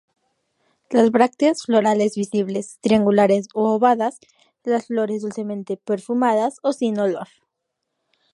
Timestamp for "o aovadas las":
3.53-4.87